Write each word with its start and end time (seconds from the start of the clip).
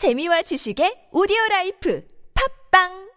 재미와 0.00 0.40
지식의 0.48 1.12
오디오 1.12 1.36
라이프. 1.50 2.00
팝빵 2.32 3.09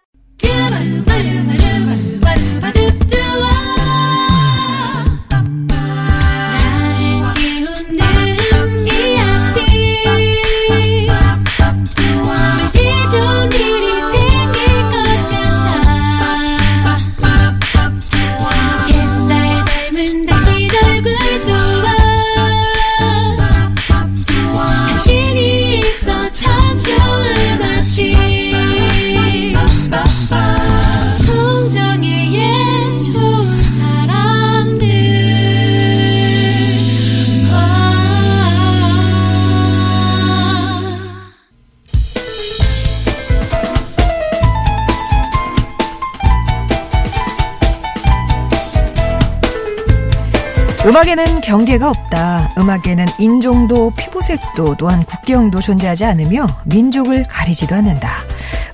음악에는 50.86 51.40
경계가 51.40 51.90
없다. 51.90 52.56
음악에는 52.58 53.06
인종도 53.18 53.94
피부색도 53.98 54.76
또한 54.78 55.02
국경도 55.06 55.62
존재하지 55.62 56.04
않으며 56.04 56.46
민족을 56.66 57.24
가리지도 57.24 57.74
않는다. 57.76 58.12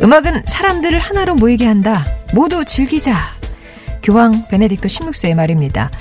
음악은 0.02 0.42
사람들을 0.48 0.98
하나로 0.98 1.36
모이게 1.36 1.68
한다. 1.68 2.08
모두 2.34 2.66
즐기자. 2.66 3.16
교황 4.02 4.48
베네딕토 4.48 4.86
16세의 4.86 5.36
말입니다. 5.36 5.92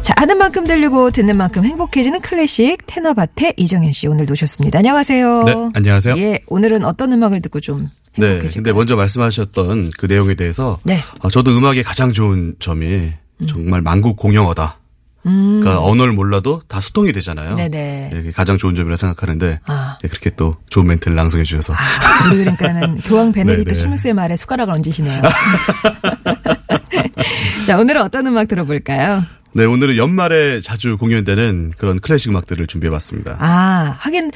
자, 0.00 0.14
아는 0.16 0.38
만큼 0.38 0.66
들리고 0.66 1.10
듣는 1.10 1.36
만큼 1.36 1.66
행복해지는 1.66 2.22
클래식 2.22 2.78
테너밭의 2.86 3.54
이정현 3.58 3.92
씨 3.92 4.06
오늘 4.06 4.30
오셨습니다. 4.30 4.78
안녕하세요. 4.78 5.42
네, 5.44 5.54
안녕하세요. 5.74 6.16
예, 6.16 6.38
오늘은 6.46 6.84
어떤 6.84 7.12
음악을 7.12 7.42
듣고 7.42 7.60
좀 7.60 7.90
네. 8.16 8.26
행복해질까요? 8.26 8.62
근데 8.62 8.72
먼저 8.72 8.96
말씀하셨던 8.96 9.90
그 9.98 10.06
내용에 10.06 10.34
대해서 10.34 10.78
네. 10.84 10.96
아, 11.20 11.28
저도 11.28 11.50
음악의 11.50 11.82
가장 11.82 12.14
좋은 12.14 12.54
점이 12.58 13.12
정말 13.46 13.82
만국 13.82 14.16
공용어다. 14.16 14.78
음. 15.26 15.60
그러니까 15.60 15.84
언어를 15.84 16.12
몰라도 16.12 16.62
다 16.68 16.80
소통이 16.80 17.12
되잖아요. 17.12 17.56
네네. 17.56 18.10
네, 18.12 18.16
그게 18.16 18.30
가장 18.32 18.56
좋은 18.58 18.74
점이라 18.74 18.96
생각하는데 18.96 19.60
아. 19.66 19.98
네, 20.00 20.08
그렇게 20.08 20.30
또 20.30 20.56
좋은 20.68 20.86
멘트를 20.86 21.16
낭송해 21.16 21.44
주셔서 21.44 21.74
아, 21.74 22.28
우리 22.32 22.38
그러니까는 22.38 23.00
교황 23.04 23.32
네네. 23.32 23.64
16세의 23.64 24.14
말에 24.14 24.36
숟가락을 24.36 24.72
얹으시네요. 24.74 25.22
자, 27.66 27.78
오늘은 27.78 28.02
어떤 28.02 28.26
음악 28.26 28.48
들어볼까요? 28.48 29.24
네, 29.52 29.64
오늘은 29.64 29.96
연말에 29.96 30.60
자주 30.60 30.96
공연되는 30.98 31.72
그런 31.76 31.98
클래식 32.00 32.30
음악들을 32.30 32.66
준비해 32.66 32.90
봤습니다. 32.90 33.36
아, 33.40 33.94
하긴, 33.98 34.30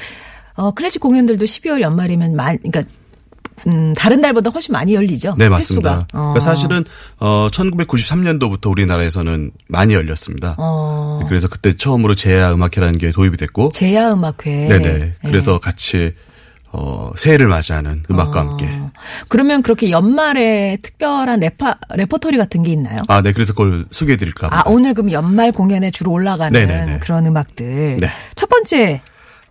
어, 0.55 0.71
클래식 0.71 1.01
공연들도 1.01 1.45
12월 1.45 1.81
연말이면 1.81 2.35
많, 2.35 2.57
그러니까, 2.59 2.83
음, 3.67 3.93
다른 3.95 4.21
달보다 4.21 4.49
훨씬 4.49 4.73
많이 4.73 4.93
열리죠. 4.93 5.35
네, 5.37 5.49
맞습니다. 5.49 5.89
횟수가. 5.89 6.07
어. 6.13 6.33
그러니까 6.33 6.39
사실은 6.39 6.85
어 7.19 7.47
1993년도부터 7.51 8.69
우리나라에서는 8.71 9.51
많이 9.67 9.93
열렸습니다. 9.93 10.55
어, 10.57 11.19
네, 11.21 11.27
그래서 11.29 11.47
그때 11.47 11.75
처음으로 11.75 12.15
제야 12.15 12.53
음악회라는 12.53 12.97
게 12.97 13.11
도입이 13.11 13.37
됐고 13.37 13.71
제야 13.73 14.11
음악회. 14.13 14.67
네 14.67 14.79
네. 14.79 15.13
그래서 15.21 15.59
같이 15.59 16.13
어 16.71 17.11
새해를 17.15 17.47
맞이하는 17.47 18.03
음악과 18.09 18.41
어. 18.41 18.49
함께. 18.49 18.67
그러면 19.27 19.61
그렇게 19.61 19.91
연말에 19.91 20.77
특별한 20.81 21.39
레파, 21.39 21.75
레퍼토리 21.91 22.37
같은 22.37 22.63
게 22.63 22.71
있나요? 22.71 23.01
아, 23.07 23.21
네. 23.21 23.31
그래서 23.31 23.53
그걸 23.53 23.85
소개해 23.91 24.17
드릴까 24.17 24.47
아, 24.47 24.49
합니다. 24.49 24.69
오늘 24.69 24.93
그럼 24.93 25.11
연말 25.11 25.51
공연에 25.51 25.91
주로 25.91 26.11
올라가는 26.11 26.51
네네네. 26.51 26.99
그런 26.99 27.25
음악들. 27.25 27.97
네. 27.97 28.07
첫 28.35 28.49
번째. 28.49 29.01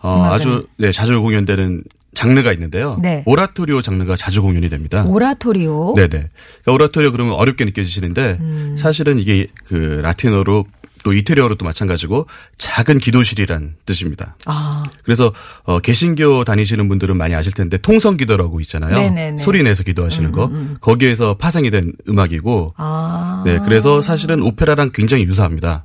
어, 0.00 0.17
음악은? 0.17 0.33
아주 0.34 0.67
네, 0.79 0.91
자주 0.91 1.21
공연되는 1.21 1.84
장르가 2.15 2.53
있는데요. 2.53 2.99
네. 3.00 3.23
오라토리오 3.27 3.83
장르가 3.83 4.17
자주 4.17 4.43
공연이 4.43 4.69
됩니다. 4.69 5.05
오라토리오. 5.05 5.95
네네. 5.97 6.09
그러니까 6.09 6.73
오라토리오 6.73 7.12
그러면 7.12 7.34
어렵게 7.34 7.65
느껴지시는데 7.65 8.39
음. 8.41 8.77
사실은 8.78 9.19
이게 9.19 9.47
그 9.65 9.75
라틴어로 10.03 10.67
또 11.05 11.12
이태리어로도 11.12 11.65
마찬가지고 11.65 12.27
작은 12.59 12.99
기도실이란 12.99 13.75
뜻입니다. 13.84 14.37
아, 14.47 14.84
그래서 15.03 15.33
어 15.65 15.81
개신교 15.81 16.45
다니시는 16.45 16.89
분들은 16.89 17.17
많이 17.17 17.34
아실 17.34 17.53
텐데 17.53 17.77
통성 17.77 18.17
기도라고 18.17 18.61
있잖아요. 18.61 18.94
네네네. 18.94 19.31
음, 19.31 19.39
소리 19.39 19.62
내서 19.65 19.83
기도하시는 19.83 20.31
거. 20.31 20.50
거기에서 20.81 21.34
파생이 21.34 21.71
된 21.71 21.93
음악이고 22.09 22.75
아. 22.77 23.43
네, 23.44 23.59
그래서 23.65 24.00
사실은 24.00 24.43
오페라랑 24.43 24.91
굉장히 24.94 25.25
유사합니다. 25.25 25.84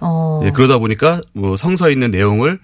어. 0.00 0.40
예, 0.44 0.50
그러다 0.50 0.78
보니까 0.78 1.20
뭐 1.32 1.56
성서에 1.56 1.92
있는 1.92 2.10
내용을 2.10 2.58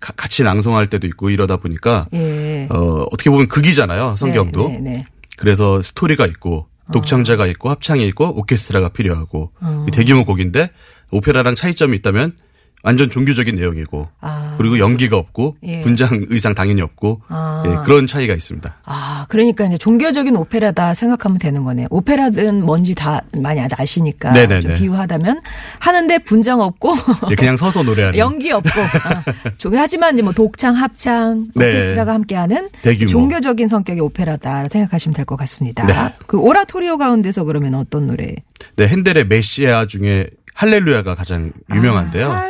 가- 0.00 0.12
같이 0.16 0.42
낭송할 0.42 0.88
때도 0.88 1.06
있고 1.08 1.30
이러다 1.30 1.56
보니까 1.58 2.06
예. 2.14 2.66
어, 2.70 3.04
어떻게 3.12 3.30
보면 3.30 3.48
극이잖아요. 3.48 4.16
성경도. 4.16 4.68
네, 4.68 4.78
네, 4.78 4.90
네. 4.90 5.06
그래서 5.36 5.80
스토리가 5.82 6.26
있고 6.26 6.66
독창자가 6.92 7.46
있고 7.48 7.68
합창이 7.70 8.06
있고 8.08 8.38
오케스트라가 8.38 8.88
필요하고 8.90 9.52
이 9.86 9.90
대규모 9.90 10.24
곡인데 10.24 10.70
오페라랑 11.10 11.54
차이점이 11.54 11.96
있다면 11.98 12.36
완전 12.84 13.10
종교적인 13.10 13.56
내용이고 13.56 14.08
아. 14.20 14.54
그리고 14.56 14.78
연기가 14.78 15.16
없고 15.16 15.56
예. 15.64 15.80
분장 15.80 16.26
의상 16.30 16.54
당연히 16.54 16.80
없고 16.80 17.20
아. 17.28 17.64
예, 17.66 17.84
그런 17.84 18.06
차이가 18.06 18.34
있습니다. 18.34 18.76
아, 18.84 19.26
그러니까 19.28 19.64
이제 19.64 19.76
종교적인 19.76 20.36
오페라다 20.36 20.94
생각하면 20.94 21.38
되는 21.38 21.64
거네요. 21.64 21.88
오페라든 21.90 22.64
뭔지 22.64 22.94
다 22.94 23.20
많이 23.42 23.60
아시니까 23.60 24.30
네네네. 24.32 24.60
좀 24.60 24.74
비유하다면 24.76 25.40
하는데 25.80 26.18
분장 26.20 26.60
없고 26.60 26.94
예, 27.30 27.34
그냥 27.34 27.56
서서 27.56 27.82
노래하는 27.82 28.16
연기 28.18 28.52
없고 28.52 28.70
아, 28.80 29.24
조- 29.58 29.70
하지만 29.74 30.14
이제 30.14 30.22
뭐 30.22 30.32
독창, 30.32 30.74
합창, 30.76 31.48
네. 31.56 31.68
오케스트라가 31.68 32.14
함께하는 32.14 32.68
대규모. 32.82 33.10
종교적인 33.10 33.66
성격의 33.68 34.00
오페라다 34.02 34.68
생각하시면 34.68 35.14
될 35.14 35.24
것 35.24 35.36
같습니다. 35.36 35.84
네. 35.84 35.94
그 36.26 36.38
오라토리오 36.38 36.96
가운데서 36.96 37.44
그러면 37.44 37.74
어떤 37.74 38.06
노래? 38.06 38.34
네, 38.76 38.86
핸델의 38.88 39.26
메시아 39.26 39.86
중에 39.86 40.28
할렐루야가 40.54 41.14
가장 41.14 41.52
유명한데요. 41.72 42.30
아, 42.32 42.47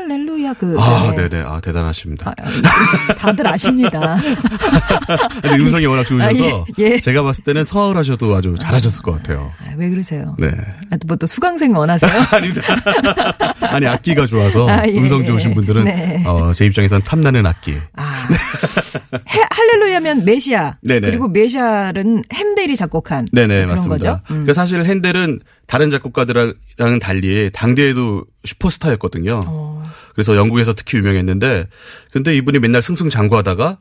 할렐루야 0.49 0.55
그 0.55 0.77
아, 0.79 1.13
네. 1.15 1.29
네네. 1.29 1.45
아, 1.47 1.61
대단하십니다. 1.61 2.33
아, 2.39 2.43
아, 3.09 3.15
다들 3.15 3.47
아십니다. 3.47 4.17
아니, 5.43 5.63
음성이 5.63 5.87
워낙 5.87 6.05
좋으셔서 6.05 6.61
아, 6.61 6.65
예, 6.79 6.85
예. 6.85 7.01
제가 7.01 7.23
봤을 7.23 7.45
때는 7.45 7.65
성악을 7.65 7.97
하셔도 7.97 8.35
아주 8.35 8.55
잘하셨을 8.61 9.03
것 9.03 9.13
같아요. 9.17 9.53
아, 9.61 9.73
왜 9.77 9.89
그러세요? 9.91 10.35
네. 10.39 10.51
아, 10.91 10.97
뭐또 11.07 11.27
수강생 11.27 11.75
원하세요? 11.77 12.11
아닙니다. 12.33 12.63
아니, 13.69 13.87
악기가 13.87 14.27
좋아서 14.27 14.69
아, 14.69 14.87
예. 14.87 14.97
음성 14.97 15.25
좋으신 15.25 15.55
분들은 15.55 15.85
네. 15.85 16.23
어, 16.27 16.53
제 16.55 16.67
입장에선 16.67 17.03
탐나는 17.03 17.45
악기. 17.47 17.77
아, 17.97 18.29
해- 19.29 19.47
할렐루야면 19.51 20.25
메시아 20.25 20.77
네네. 20.83 21.01
그리고 21.01 21.29
메시아는 21.29 22.25
핸델이 22.33 22.77
작곡한 22.77 23.29
네네, 23.33 23.55
그런 23.55 23.69
맞습니다. 23.69 23.95
거죠. 23.97 24.13
음. 24.25 24.27
그러니까 24.29 24.53
사실 24.55 24.85
핸델은 24.85 25.41
다른 25.67 25.91
작곡가들랑은 25.91 26.99
달리 27.01 27.51
당대에도 27.53 28.25
슈퍼스타였거든요. 28.45 29.43
어. 29.47 29.83
그래서 30.15 30.37
영국에서 30.39 30.73
특히 30.73 30.99
유명했는데 30.99 31.67
근데 32.11 32.37
이분이 32.37 32.59
맨날 32.59 32.83
승승장구하다가 32.83 33.79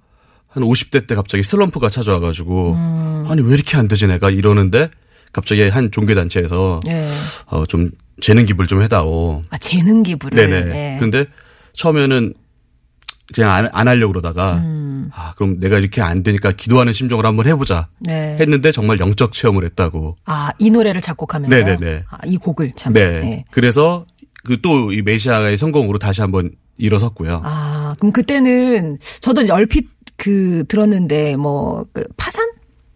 한 0.47 0.63
50대 0.63 1.07
때 1.07 1.16
갑자기 1.16 1.44
슬럼프가 1.44 1.90
찾아와가지고 1.90 2.73
음. 2.73 3.25
아니 3.29 3.41
왜 3.41 3.53
이렇게 3.53 3.78
안 3.78 3.88
되지 3.88 4.07
내가 4.07 4.29
이러는데 4.29 4.90
갑자기 5.31 5.62
한 5.68 5.91
종교단체에서 5.91 6.79
예. 6.90 7.07
어, 7.47 7.66
좀 7.66 7.91
재능 8.22 8.45
기부를 8.45 8.68
좀 8.68 8.81
해다오. 8.81 9.44
아 9.50 9.57
재능 9.57 10.03
기부를. 10.03 10.35
네네. 10.35 10.95
예. 10.95 11.00
근데 11.00 11.25
처음에는 11.73 12.34
그냥 13.34 13.51
안, 13.51 13.69
안 13.74 13.88
하려고 13.88 14.13
그러다가 14.13 14.57
음. 14.57 15.12
아 15.13 15.34
그럼 15.35 15.59
내가 15.59 15.78
이렇게 15.78 16.01
안 16.01 16.24
되니까 16.24 16.53
기도하는 16.53 16.94
심정으로 16.94 17.28
한번 17.28 17.45
해보자 17.45 17.88
네. 18.00 18.38
했는데 18.39 18.71
정말 18.71 19.00
영적 19.00 19.33
체험을 19.33 19.65
했다고. 19.65 20.18
아, 20.25 20.51
이 20.57 20.69
노래를 20.71 21.01
작곡하면서 21.01 21.56
네네네. 21.56 22.06
아, 22.10 22.18
이 22.25 22.38
곡을 22.38 22.71
참. 22.75 22.94
네. 22.94 23.19
네. 23.19 23.45
그래서 23.51 24.06
그 24.47 24.61
또 24.61 24.91
이 24.91 25.01
메시아의 25.03 25.57
성공으로 25.57 25.99
다시 25.99 26.21
한번 26.21 26.51
일어섰고요. 26.77 27.41
아, 27.44 27.94
그럼 27.99 28.11
그때는 28.11 28.97
저도 29.21 29.41
이제 29.41 29.53
얼핏 29.53 29.89
그 30.17 30.63
들었는데 30.67 31.35
뭐 31.35 31.85
그 31.94 32.03
파산? 32.17 32.47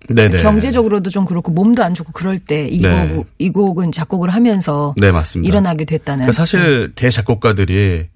네네. 0.09 0.41
경제적으로도 0.41 1.09
좀 1.11 1.25
그렇고 1.25 1.51
몸도 1.51 1.83
안 1.83 1.93
좋고 1.93 2.11
그럴 2.13 2.39
때이 2.39 2.81
네. 2.81 3.13
곡, 3.13 3.27
이 3.37 3.49
곡은 3.51 3.91
작곡을 3.91 4.31
하면서 4.31 4.95
네 4.97 5.11
맞습니다. 5.11 5.47
일어나게 5.47 5.85
됐다는. 5.85 6.25
그러니까 6.25 6.31
사실 6.31 6.91
대작곡가들이 6.95 8.07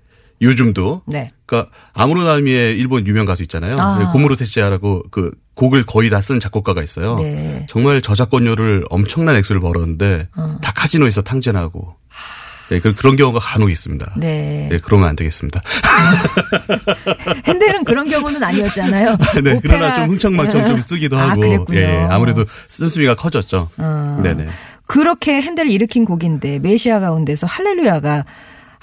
요즘도 0.42 1.04
네. 1.06 1.30
그러니까 1.46 1.72
아무로나미의 1.94 2.78
일본 2.78 3.06
유명 3.08 3.26
가수 3.26 3.44
있잖아요. 3.44 3.76
아. 3.78 4.12
고무로 4.12 4.36
테치아라고 4.36 5.04
그 5.12 5.32
곡을 5.54 5.84
거의 5.86 6.10
다 6.10 6.20
쓴 6.22 6.40
작곡가가 6.40 6.82
있어요. 6.84 7.18
네. 7.18 7.66
정말 7.70 8.02
저작권료를 8.02 8.86
엄청난 8.90 9.36
액수를 9.38 9.62
벌었는데 9.62 10.28
어. 10.36 10.58
다 10.62 10.74
카지노에서 10.74 11.22
탕진하고 11.22 11.96
네, 12.70 12.80
그- 12.80 12.94
그런 12.96 13.16
경우가 13.16 13.40
간혹 13.40 13.70
있습니다. 13.72 14.14
네. 14.18 14.68
네, 14.72 14.80
그러면 14.84 15.10
안 15.10 15.16
되겠습니다. 15.16 15.62
핸델은 17.48 17.84
그런 17.84 18.10
경우는 18.10 18.44
아니었잖아요. 18.44 19.18
네, 19.44 19.60
그러나 19.62 19.88
오페라- 19.88 19.96
좀 19.96 20.10
흥청망청 20.10 20.68
좀 20.68 20.82
쓰기도 20.82 21.18
아, 21.18 21.30
하고, 21.32 21.42
그랬군요. 21.42 21.80
예, 21.80 22.08
아무래도 22.10 22.46
씀씀이가 22.68 23.16
커졌죠. 23.16 23.70
어. 23.78 24.20
네네. 24.24 24.48
그렇게 24.88 25.42
핸델을 25.42 25.72
일으킨 25.72 26.06
곡인데 26.06 26.60
메시아 26.60 27.00
가운데서 27.00 27.48
할렐루야가 27.48 28.26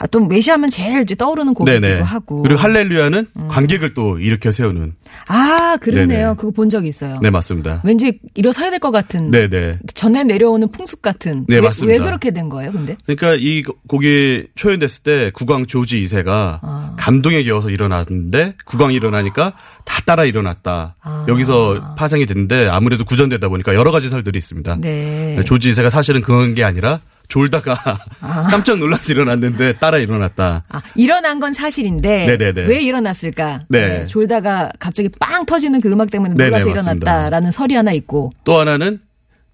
아, 0.03 0.07
또 0.09 0.19
메시아면 0.19 0.69
제일 0.69 1.03
이제 1.03 1.15
떠오르는 1.15 1.55
곡이기도 1.55 1.81
네네. 1.81 2.01
하고. 2.01 2.43
그리고 2.43 2.59
할렐루야는 2.59 3.29
관객을 3.49 3.95
또 3.95 4.19
일으켜 4.19 4.51
세우는. 4.51 4.95
아, 5.29 5.77
그러네요. 5.81 6.07
네네. 6.09 6.35
그거 6.37 6.51
본 6.51 6.69
적 6.69 6.85
있어요. 6.87 7.21
네, 7.23 7.31
맞습니다. 7.31 7.83
왠지 7.85 8.19
일어서야 8.35 8.71
될 8.71 8.81
것 8.81 8.91
같은. 8.91 9.31
네네. 9.31 9.79
전에 9.95 10.25
내려오는 10.25 10.73
풍습 10.73 11.03
같은. 11.03 11.45
네, 11.49 11.57
왜, 11.57 11.61
맞습니다. 11.61 11.93
왜 12.03 12.05
그렇게 12.05 12.31
된 12.33 12.49
거예요, 12.49 12.73
근데? 12.73 12.97
그러니까 13.07 13.37
이 13.39 13.63
곡이 13.63 14.47
초연됐을 14.57 15.03
때 15.05 15.31
국왕 15.35 15.67
조지 15.67 16.03
2세가 16.03 16.59
아. 16.63 16.95
감동에 16.99 17.45
겨워서 17.45 17.71
일어났는데 17.71 18.55
국왕이 18.65 18.95
일어나니까 18.97 19.53
다 19.85 20.03
따라 20.05 20.25
일어났다. 20.25 20.97
아. 21.01 21.27
여기서 21.29 21.95
파생이 21.97 22.27
됐는데 22.27 22.67
아무래도 22.69 23.05
구전되다 23.05 23.49
보니까 23.49 23.75
여러 23.77 23.93
가지 23.93 24.09
설들이 24.09 24.39
있습니다. 24.39 24.79
네. 24.81 25.37
조지 25.45 25.71
2세가 25.73 25.91
사실은 25.91 26.23
그런 26.23 26.55
게 26.55 26.65
아니라 26.65 26.99
졸다가 27.33 27.75
깜짝 28.51 28.79
놀라서 28.79 29.11
일어났는데 29.11 29.79
따라 29.79 29.97
일어났다. 29.97 30.65
아, 30.69 30.83
일어난 30.95 31.41
건 31.41 31.55
사실인데 31.55 32.27
네네네. 32.27 32.67
왜 32.67 32.83
일어났을까? 32.83 33.63
네. 33.71 34.05
졸다가 34.05 34.71
갑자기 34.79 35.09
빵 35.19 35.47
터지는 35.47 35.81
그 35.81 35.91
음악 35.91 36.11
때문에 36.11 36.35
네네, 36.35 36.51
놀라서 36.51 36.69
맞습니다. 36.69 37.11
일어났다라는 37.11 37.51
설이 37.51 37.75
하나 37.75 37.93
있고. 37.93 38.33
또 38.45 38.59
하나는 38.61 39.01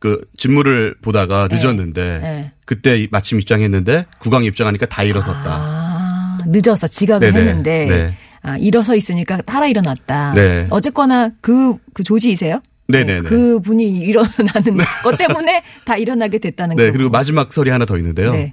그 0.00 0.20
진무를 0.36 0.96
보다가 1.02 1.46
늦었는데 1.48 2.18
네. 2.20 2.52
그때 2.64 3.06
마침 3.12 3.38
입장했는데 3.38 4.06
국왕이 4.18 4.46
입장하니까 4.46 4.86
다 4.86 5.04
일어섰다. 5.04 5.42
아, 5.46 6.38
늦어서 6.46 6.88
지각을 6.88 7.32
네네. 7.32 7.38
했는데 7.38 7.86
네. 7.86 8.16
아, 8.42 8.56
일어서 8.56 8.96
있으니까 8.96 9.36
따라 9.42 9.68
일어났다. 9.68 10.32
네. 10.34 10.66
어쨌거나 10.70 11.30
그, 11.40 11.76
그 11.94 12.02
조지이세요? 12.02 12.60
네네네. 12.88 13.20
그 13.28 13.60
분이 13.60 13.86
일어나는 14.00 14.78
것 15.04 15.16
때문에 15.18 15.62
다 15.84 15.96
일어나게 15.96 16.38
됐다는 16.38 16.76
네, 16.76 16.84
거고. 16.86 16.92
그리고 16.96 17.10
마지막 17.10 17.52
설이 17.52 17.70
하나 17.70 17.84
더 17.84 17.96
있는데요. 17.98 18.32
네. 18.32 18.52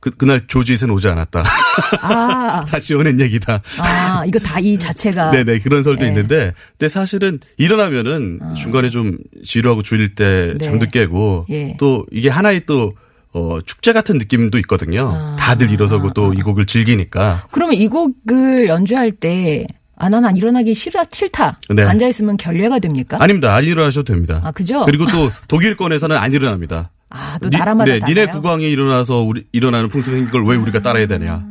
그, 0.00 0.10
그날 0.10 0.46
조지는 0.46 0.92
오지 0.94 1.08
않았다. 1.08 1.44
아, 2.00 2.60
다시 2.68 2.94
오는 2.94 3.20
얘기다. 3.20 3.60
아, 3.78 4.24
이거 4.26 4.38
다 4.38 4.58
이 4.60 4.78
자체가. 4.78 5.30
네네, 5.32 5.58
그런 5.60 5.82
설도 5.82 6.02
네. 6.02 6.08
있는데, 6.08 6.54
근데 6.78 6.88
사실은 6.88 7.38
일어나면은 7.58 8.40
중간에 8.56 8.88
좀 8.90 9.18
지루하고 9.44 9.82
졸릴 9.82 10.14
때 10.14 10.54
네. 10.58 10.64
잠도 10.64 10.86
깨고, 10.86 11.46
예. 11.50 11.76
또 11.78 12.06
이게 12.10 12.28
하나의 12.30 12.64
또, 12.66 12.94
어, 13.32 13.58
축제 13.64 13.92
같은 13.92 14.16
느낌도 14.18 14.58
있거든요. 14.58 15.12
아. 15.14 15.34
다들 15.38 15.70
일어서고 15.70 16.12
또 16.14 16.32
이 16.34 16.40
곡을 16.42 16.64
즐기니까. 16.66 17.46
그러면 17.50 17.74
이 17.74 17.86
곡을 17.88 18.68
연주할 18.68 19.12
때, 19.12 19.66
아, 20.02 20.08
나는 20.08 20.34
일어나기 20.34 20.72
싫다, 20.74 21.04
싫다. 21.12 21.58
네. 21.68 21.82
앉아있으면 21.84 22.38
결례가 22.38 22.78
됩니까? 22.78 23.18
아닙니다. 23.20 23.54
안 23.54 23.64
일어나셔도 23.64 24.10
됩니다. 24.10 24.40
아, 24.42 24.50
그죠? 24.50 24.86
그리고 24.86 25.04
또 25.06 25.30
독일권에서는 25.46 26.16
안 26.16 26.32
일어납니다. 26.32 26.90
아, 27.10 27.38
또 27.42 27.50
니- 27.50 27.56
나라마다 27.58 27.92
네, 27.92 27.98
달라요? 27.98 28.14
니네 28.14 28.32
국왕이 28.32 28.64
일어나서 28.70 29.18
우리 29.20 29.44
일어나는 29.52 29.90
풍습 29.90 30.14
행걸 30.14 30.46
왜 30.46 30.56
우리가 30.56 30.80
따라야 30.80 31.06
되냐. 31.06 31.44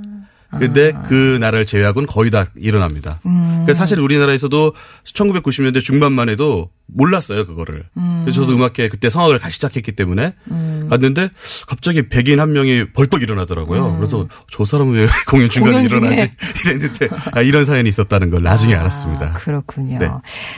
근데 0.58 0.92
아. 0.96 1.04
그 1.04 1.38
나라를 1.40 1.66
제외하고는 1.66 2.08
거의 2.08 2.32
다 2.32 2.46
일어납니다. 2.56 3.20
음. 3.26 3.62
그래서 3.66 3.78
사실 3.78 4.00
우리나라에서도 4.00 4.74
1990년대 5.06 5.82
중반만 5.82 6.30
해도 6.30 6.70
몰랐어요 6.88 7.46
그거를. 7.46 7.86
그래서 8.24 8.42
저도 8.42 8.56
음악회 8.56 8.90
그때 8.90 9.10
성악을 9.10 9.38
같이 9.38 9.56
시작했기 9.56 9.92
때문에 9.92 10.34
음. 10.50 10.88
갔는데 10.90 11.30
갑자기 11.68 12.10
백인 12.10 12.40
한 12.40 12.52
명이 12.52 12.94
벌떡 12.94 13.22
일어나더라고요. 13.22 13.98
그래서 13.98 14.28
저 14.52 14.66
사람은 14.66 14.94
왜 14.96 15.08
공연 15.30 15.50
중간에 15.50 15.84
음. 15.84 15.88
공연. 15.88 16.14
일어나지 16.14 16.32
이랬는데 16.66 17.10
아, 17.32 17.42
이런 17.42 17.66
사연이 17.66 17.88
있었다는 17.90 18.32
걸 18.32 18.42
나중에 18.42 18.74
알았습니다. 18.74 19.26
아, 19.28 19.34
그렇군요. 19.34 20.00
네. 20.00 20.10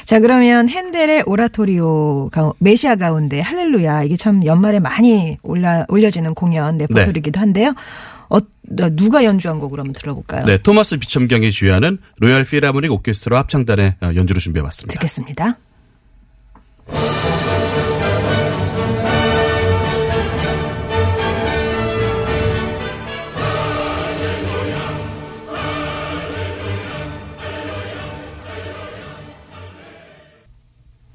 자, 0.06 0.20
그러면 0.20 0.70
헨델의 0.70 1.24
오라토리오 1.26 2.30
가, 2.30 2.54
메시아 2.60 2.96
가운데 2.96 3.42
할렐루야 3.42 4.04
이게 4.04 4.16
참 4.16 4.46
연말에 4.46 4.80
많이 4.80 5.38
올라 5.44 5.86
올려지는 5.90 6.34
공연 6.34 6.78
레퍼토리기도 6.78 7.40
한데요. 7.42 7.74
어, 8.32 8.40
누가 8.94 9.24
연주한 9.26 9.60
곡을 9.60 9.80
한번 9.80 9.94
들어볼까요? 9.94 10.46
네, 10.46 10.58
토마스 10.58 10.98
비첨경이 10.98 11.52
주연하는 11.52 11.98
로얄 12.20 12.46
필하모닉 12.46 12.92
오케스트라 12.92 13.38
합창단의 13.40 13.96
어, 14.02 14.12
연주를 14.16 14.40
준비해봤습니다. 14.40 14.94
듣겠습니다. 15.00 15.58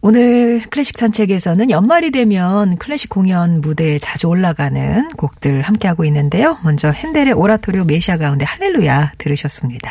오늘 0.07 0.61
클래식 0.71 0.97
산책에서는 1.01 1.69
연말이 1.69 2.13
되면 2.13 2.77
클래식 2.77 3.11
공연 3.11 3.61
무대에 3.61 3.99
자주 3.99 4.29
올라가는 4.29 5.09
곡들 5.17 5.63
함께하고 5.63 6.05
있는데요. 6.05 6.59
먼저 6.63 6.93
핸델의 6.93 7.33
오라토리오 7.33 7.83
메시아 7.83 8.17
가운데 8.17 8.45
할렐루야 8.45 9.15
들으셨습니다. 9.19 9.91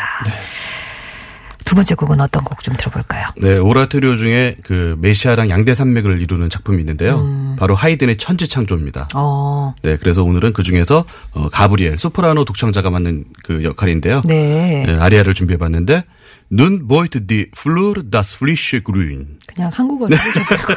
두 1.66 1.74
번째 1.76 1.96
곡은 1.96 2.22
어떤 2.22 2.44
곡 2.44 2.64
좀 2.64 2.76
들어볼까요? 2.78 3.28
네, 3.38 3.58
오라토리오 3.58 4.18
중에 4.18 4.56
그 4.64 4.96
메시아랑 5.00 5.50
양대 5.50 5.74
산맥을 5.74 6.22
이루는 6.22 6.50
작품이 6.50 6.80
있는데요. 6.80 7.20
음. 7.20 7.56
바로 7.60 7.76
하이든의 7.76 8.18
천지창조입니다. 8.18 9.10
어, 9.14 9.76
네, 9.84 9.98
그래서 9.98 10.24
오늘은 10.24 10.54
그 10.54 10.64
중에서 10.64 11.06
어, 11.34 11.50
가브리엘 11.50 11.98
소프라노 11.98 12.46
독창자가 12.46 12.90
맡는 12.90 13.26
그 13.44 13.64
역할인데요. 13.64 14.22
네. 14.26 14.84
네, 14.88 14.96
아리아를 14.96 15.34
준비해 15.34 15.58
봤는데 15.58 16.06
Nun 16.50 16.88
beut 16.88 17.26
die 17.28 17.50
Flur 17.56 18.10
das 18.10 18.40
frische 18.40 18.82
Grün 18.82 19.38
그냥 19.54 19.70
한국어로 19.74 20.16
해주셔도 20.16 20.74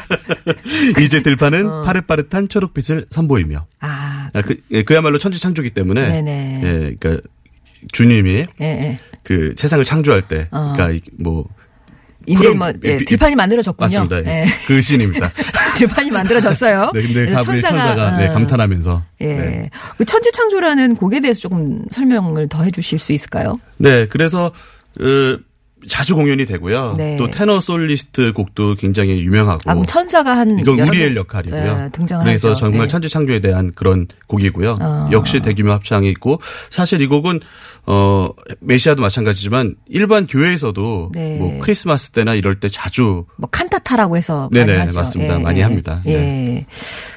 이제 1.04 1.22
들판은 1.22 1.68
어. 1.68 1.82
파릇파릇한 1.82 2.48
초록빛을 2.48 3.06
선보이며 3.10 3.66
아, 3.80 4.30
아, 4.32 4.42
그, 4.42 4.60
예, 4.72 4.82
그야말로 4.82 5.18
천지창조기 5.18 5.70
때문에 5.70 6.08
네네. 6.08 6.60
예, 6.64 6.96
그러니까 6.98 7.28
주님이 7.92 8.46
예, 8.60 8.64
예. 8.64 8.98
그 9.28 9.52
세상을 9.58 9.84
창조할 9.84 10.22
때 10.26 10.48
어. 10.50 10.72
그러니까 10.74 10.90
이- 10.90 11.10
뭐 11.22 11.44
이제 12.26 12.48
뭐 12.48 12.72
비- 12.72 12.78
예, 12.88 12.96
비- 12.98 13.04
들판이 13.04 13.36
만들어졌군요. 13.36 14.00
맞습니다. 14.00 14.30
예. 14.30 14.40
예. 14.40 14.46
그 14.66 14.80
신입니다. 14.80 15.30
들판이 15.76 16.10
만들어졌어요. 16.10 16.92
네, 16.94 17.02
근데 17.02 17.26
가브리엘 17.30 17.62
천사가, 17.62 18.16
네, 18.16 18.28
어, 18.28 18.32
감탄하면서 18.32 19.02
예. 19.20 19.26
네. 19.26 19.70
그 19.98 20.04
천지 20.06 20.32
창조라는 20.32 20.96
곡에 20.96 21.20
대해서 21.20 21.40
조금 21.40 21.84
설명을 21.90 22.48
더 22.48 22.62
해주실 22.62 22.98
수 22.98 23.12
있을까요? 23.12 23.60
네, 23.76 24.06
그래서 24.06 24.50
그 24.96 25.42
자주 25.86 26.16
공연이 26.16 26.44
되고요. 26.44 26.94
네. 26.96 27.16
또 27.16 27.30
테너 27.30 27.60
솔리스트 27.60 28.32
곡도 28.32 28.74
굉장히 28.76 29.20
유명하고. 29.20 29.70
아, 29.70 29.82
천사가 29.86 30.36
한 30.36 30.58
이건 30.58 30.80
우리엘 30.80 31.14
개, 31.14 31.16
역할이고요. 31.16 31.82
예, 31.84 31.88
등장을 31.92 32.24
그래서 32.24 32.50
하죠. 32.50 32.58
정말 32.58 32.84
예. 32.84 32.88
천지 32.88 33.08
창조에 33.08 33.40
대한 33.40 33.72
그런 33.74 34.06
곡이고요. 34.26 34.78
어. 34.80 35.08
역시 35.12 35.40
대규모 35.40 35.72
합창이 35.72 36.08
있고 36.10 36.40
사실 36.70 37.00
이 37.00 37.06
곡은 37.06 37.40
어 37.86 38.30
메시아도 38.60 39.02
마찬가지지만 39.02 39.76
일반 39.88 40.26
교회에서도 40.26 41.12
네. 41.14 41.38
뭐 41.38 41.58
크리스마스 41.60 42.10
때나 42.10 42.34
이럴 42.34 42.56
때 42.56 42.68
자주 42.68 43.24
뭐 43.36 43.48
칸타타라고 43.48 44.16
해서 44.16 44.48
네네, 44.52 44.66
많이 44.66 44.86
하죠. 44.86 44.98
맞습니다. 44.98 45.38
많이 45.38 45.60
합니다. 45.60 46.02
예. 46.06 46.16
네. 46.16 46.66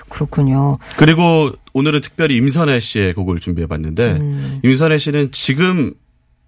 그렇군요. 0.08 0.78
그리고 0.98 1.52
오늘은 1.74 2.02
특별히 2.02 2.36
임선혜 2.36 2.80
씨의 2.80 3.14
곡을 3.14 3.40
준비해 3.40 3.66
봤는데 3.66 4.12
음. 4.14 4.60
임선혜 4.64 4.98
씨는 4.98 5.32
지금 5.32 5.94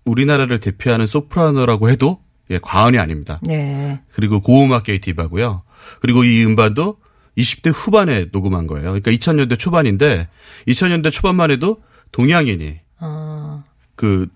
우리나라를 0.06 0.60
대표하는 0.60 1.06
소프라노라고 1.06 1.90
해도 1.90 2.20
예, 2.50 2.60
과언이 2.62 2.98
아닙니다. 3.00 3.40
네. 3.44 4.02
그리고 4.12 4.42
고음악계의 4.42 5.00
디바고요. 5.00 5.64
그리고 6.02 6.24
이 6.24 6.44
음반도 6.46 6.98
20대 7.38 7.72
후반에 7.74 8.28
녹음한 8.32 8.68
거예요. 8.68 8.90
그러니까 8.90 9.12
2000년대 9.12 9.58
초반인데 9.58 10.28
2000년대 10.68 11.12
초반만 11.12 11.52
해도 11.52 11.82
동양인이 12.12 12.80
어. 13.00 13.58
그 13.96 14.28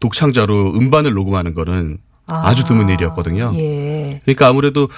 독창자로 0.00 0.74
음반을 0.74 1.12
녹음하는 1.12 1.54
거는 1.54 1.98
아. 2.26 2.54
주 2.54 2.66
드문 2.66 2.88
일이었거든요. 2.88 3.52
예. 3.56 4.20
그러니까 4.22 4.48
아무래도 4.48 4.88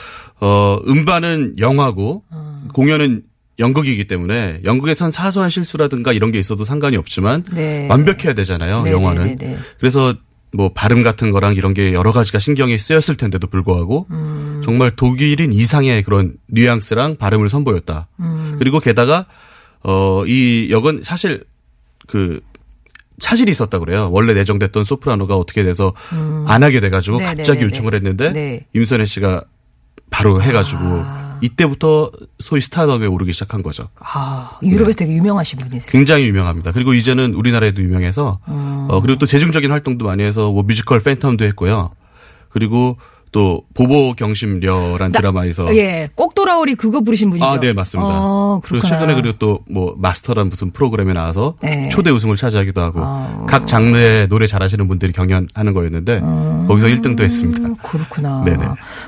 어 0.41 0.79
음반은 0.87 1.57
영화고 1.59 2.25
어. 2.31 2.69
공연은 2.73 3.23
연극이기 3.61 4.05
때문에 4.07 4.61
연극에선 4.65 5.13
사소한 5.13 5.51
실수라든가 5.51 6.13
이런 6.13 6.33
게 6.33 6.39
있어도 6.39 6.65
상관이 6.65 6.97
없지만 6.97 7.45
네. 7.53 7.87
완벽해야 7.89 8.33
되잖아요. 8.35 8.83
네, 8.83 8.93
영화는. 8.93 9.23
네, 9.23 9.37
네, 9.37 9.47
네. 9.51 9.59
그래서 9.79 10.15
뭐 10.53 10.71
발음 10.73 11.05
같은 11.05 11.31
거랑 11.31 11.55
이런 11.55 11.75
게 11.75 11.93
여러 11.93 12.11
가지가 12.11 12.41
신경이 12.41 12.77
쓰였을 12.77 13.17
텐데도 13.17 13.47
불구하고 13.47 14.07
음. 14.11 14.61
정말 14.65 14.91
독일인 14.91 15.53
이상의 15.53 16.03
그런 16.03 16.35
뉘앙스랑 16.49 17.17
발음을 17.17 17.49
선보였다. 17.49 18.09
음. 18.19 18.57
그리고 18.59 18.81
게다가 18.81 19.27
어 19.83 20.25
이 20.27 20.69
역은 20.71 21.01
사실 21.05 21.45
그 22.09 22.41
차질이 23.21 23.51
있었다 23.51 23.79
그래요. 23.79 24.09
원래 24.13 24.33
내정됐던 24.35 24.85
소프라노가 24.85 25.37
어떻게 25.37 25.63
돼서 25.63 25.93
안 26.47 26.63
하게 26.63 26.81
돼가지고 26.81 27.19
네, 27.19 27.25
네, 27.25 27.35
갑자기 27.37 27.61
네, 27.61 27.65
요청을 27.67 27.91
네. 27.93 27.97
했는데 27.99 28.33
네. 28.33 28.67
임선혜 28.75 29.05
씨가 29.07 29.45
바로 30.11 30.43
해가지고 30.43 30.81
이때부터 31.41 32.11
소위 32.39 32.61
스타덤에 32.61 33.07
오르기 33.07 33.33
시작한 33.33 33.63
거죠. 33.63 33.89
아, 34.01 34.59
유럽에서 34.63 34.93
되게 34.99 35.13
유명하신 35.15 35.59
분이세요. 35.61 35.91
굉장히 35.91 36.25
유명합니다. 36.27 36.73
그리고 36.73 36.95
이제는 36.95 37.35
우리나라에도 37.35 37.83
유명해서 37.83 38.39
어 38.47 39.01
그리고 39.01 39.19
또 39.19 39.27
대중적인 39.27 39.71
활동도 39.71 40.07
많이 40.07 40.23
해서 40.23 40.51
뭐 40.51 40.63
뮤지컬 40.63 41.01
팬텀도 41.01 41.43
했고요. 41.43 41.91
그리고 42.51 42.99
또 43.33 43.63
보보 43.75 44.15
경심녀란 44.15 45.13
드라마에서 45.13 45.75
예, 45.77 46.09
꼭 46.15 46.35
돌아오리 46.35 46.75
그거 46.75 47.01
부르신 47.01 47.31
분이죠. 47.31 47.45
아, 47.47 47.61
네, 47.61 47.73
맞습니다. 47.73 48.11
어, 48.13 48.61
그리고. 48.65 48.87
최근에 48.87 49.15
그리고 49.15 49.39
또 49.39 49.61
뭐 49.71 49.95
마스터란 49.99 50.49
무슨 50.49 50.73
프로그램에 50.73 51.13
나와서 51.13 51.55
네. 51.63 51.89
초대 51.91 52.11
우승을 52.11 52.37
차지하기도 52.37 52.81
하고 52.81 53.01
아. 53.03 53.45
각 53.47 53.67
장르의 53.69 54.27
노래 54.29 54.47
잘하시는 54.49 54.89
분들이 54.89 55.13
경연하는 55.13 55.75
거였는데 55.75 56.21
거기서 56.67 56.89
1등도 56.89 57.21
했습니다. 57.21 57.61
음, 57.63 57.77
그렇구나. 57.77 58.43
네네. 58.45 58.65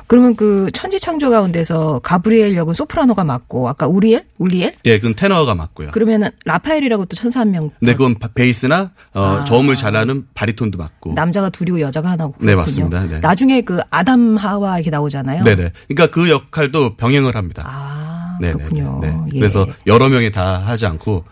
그러면 0.07 0.37
그 0.37 0.69
천지창조 0.73 1.31
가운데서 1.31 2.00
가브리엘 2.05 2.55
역은 2.57 2.75
소프라노가 2.75 3.25
맞고 3.25 3.69
아까 3.69 3.87
우리엘? 3.88 4.25
울리엘? 4.38 4.75
예, 4.85 4.99
그건 4.99 5.14
테너가 5.14 5.55
맞고요. 5.55 5.91
그러면은 5.91 6.31
라파엘이라고 6.45 7.07
또 7.07 7.17
천사 7.17 7.41
한 7.41 7.50
명. 7.50 7.71
네, 7.81 7.93
그건 7.95 8.14
바- 8.14 8.29
베이스나 8.29 8.91
어, 9.14 9.38
아. 9.41 9.45
저음을 9.45 9.75
잘하는 9.76 10.26
바리톤도 10.35 10.79
맞고. 10.79 11.14
남자가 11.14 11.49
둘이고 11.50 11.81
여자가 11.81 12.11
하나고 12.11 12.35
네, 12.38 12.55
그렇군요. 12.55 12.57
맞습니다. 12.88 13.05
네. 13.07 13.19
나중에 13.21 13.62
그 13.62 13.81
아담 13.91 14.12
하와 14.37 14.76
이렇게 14.78 14.90
나오잖아요. 14.90 15.42
네네. 15.42 15.73
그러니까 15.88 16.07
그 16.14 16.31
역할도 16.31 16.97
병행을 16.97 17.37
합니다. 17.37 17.64
아. 17.66 18.38
그렇군요. 18.40 18.99
네. 19.00 19.14
예. 19.35 19.38
그래서 19.38 19.66
여러 19.87 20.09
명이 20.09 20.33
다 20.33 20.59
하지 20.59 20.87
않고 20.87 21.25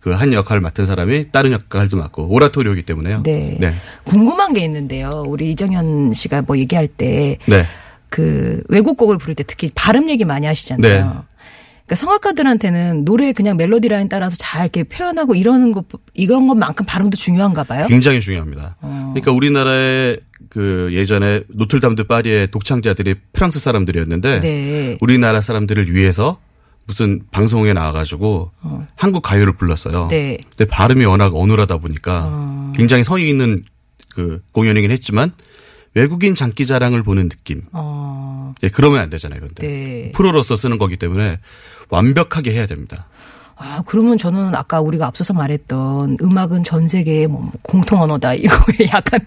그한 0.00 0.32
역할을 0.32 0.60
맡은 0.60 0.84
사람이 0.84 1.30
다른 1.30 1.52
역할도 1.52 1.96
맡고 1.96 2.26
오라토리오이기 2.28 2.82
때문에요. 2.82 3.22
네. 3.22 3.56
네. 3.60 3.74
궁금한 4.04 4.52
게 4.52 4.64
있는데요. 4.64 5.22
우리 5.26 5.50
이정현 5.50 6.12
씨가 6.12 6.42
뭐 6.42 6.58
얘기할 6.58 6.88
때 6.88 7.38
네. 7.46 7.64
그 8.08 8.62
외국 8.68 8.96
곡을 8.96 9.16
부를 9.18 9.34
때 9.34 9.44
특히 9.44 9.70
발음 9.74 10.10
얘기 10.10 10.24
많이 10.24 10.46
하시잖아요. 10.46 10.92
네. 10.92 10.98
그러니까 10.98 11.94
성악가들한테는 11.94 13.04
노래 13.04 13.32
그냥 13.32 13.56
멜로디 13.56 13.88
라인 13.88 14.08
따라서 14.08 14.36
잘 14.36 14.62
이렇게 14.62 14.82
표현하고 14.82 15.34
이러는 15.34 15.72
것 15.72 15.86
이런 16.14 16.46
것만큼 16.46 16.84
발음도 16.84 17.16
중요한가 17.16 17.64
봐요. 17.64 17.86
굉장히 17.88 18.20
중요합니다. 18.20 18.76
어. 18.80 19.12
그러니까 19.14 19.32
우리나라의 19.32 20.20
그 20.52 20.90
예전에 20.92 21.44
Notre-Dame 21.48 21.95
de 21.95 22.04
Paris의 22.04 22.50
독창자들이 22.50 23.14
프랑스 23.32 23.58
사람들이었는데 23.58 24.40
네. 24.40 24.98
우리나라 25.00 25.40
사람들을 25.40 25.90
위해서 25.94 26.38
무슨 26.84 27.22
방송에 27.30 27.72
나와가지고 27.72 28.50
한국 28.94 29.22
가요를 29.22 29.54
불렀어요. 29.56 29.98
어. 30.02 30.08
네. 30.08 30.36
근데 30.50 30.66
발음이 30.66 31.06
워낙 31.06 31.34
어눌하다 31.34 31.78
보니까 31.78 32.70
굉장히 32.76 33.02
성의 33.02 33.30
있는 33.30 33.64
그 34.14 34.42
공연이긴 34.52 34.90
했지만 34.90 35.32
외국인 35.94 36.34
장기 36.34 36.66
자랑을 36.66 37.02
보는 37.02 37.30
느낌. 37.30 37.62
어, 37.72 38.52
예, 38.62 38.68
그러면 38.68 39.00
안 39.00 39.08
되잖아요. 39.08 39.40
근데 39.40 39.66
네. 39.66 40.12
프로로서 40.14 40.54
서는 40.54 40.76
거기 40.76 40.98
때문에 40.98 41.38
완벽하게 41.88 42.52
해야 42.52 42.66
됩니다. 42.66 43.08
아, 43.62 43.80
그러면 43.86 44.18
저는 44.18 44.56
아까 44.56 44.80
우리가 44.80 45.06
앞서서 45.06 45.32
말했던 45.34 46.16
음악은 46.20 46.64
전 46.64 46.88
세계의 46.88 47.28
뭐 47.28 47.48
공통 47.62 48.02
언어다. 48.02 48.34
이거에 48.34 48.88
약간, 48.92 49.20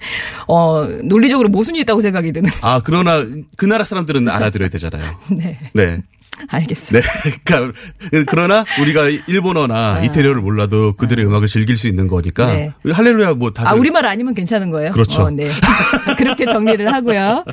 어, 0.47 0.85
논리적으로 1.03 1.47
모순이 1.47 1.79
있다고 1.79 2.01
생각이 2.01 2.33
드는. 2.33 2.49
아 2.61 2.81
그러나 2.83 3.25
그 3.55 3.65
나라 3.65 3.85
사람들은 3.85 4.27
알아들어야 4.27 4.67
되잖아요. 4.69 5.17
네. 5.31 5.57
네. 5.73 6.01
알겠습니다. 6.47 7.07
네. 7.07 7.31
그러니까 7.43 7.79
그러나 8.27 8.65
우리가 8.79 9.07
일본어나 9.27 10.03
이태리어를 10.03 10.41
몰라도 10.41 10.93
그들의 10.93 11.25
음악을 11.25 11.47
즐길 11.47 11.77
수 11.77 11.87
있는 11.87 12.07
거니까 12.07 12.45
아. 12.45 12.53
네. 12.53 12.71
할렐루야 12.89 13.33
뭐 13.33 13.51
다들 13.51 13.69
아, 13.69 13.73
우리말 13.73 14.05
아니면 14.05 14.33
괜찮은 14.33 14.69
거예요? 14.71 14.91
그렇죠. 14.91 15.23
어, 15.23 15.29
네. 15.29 15.49
그렇게 16.17 16.45
정리를 16.45 16.91
하고요. 16.91 17.45